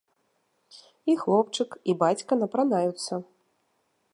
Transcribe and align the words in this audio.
І 1.13 1.15
хлопчык 1.25 1.77
і 1.93 1.97
бацька 2.01 2.33
напранаюцца. 2.43 3.13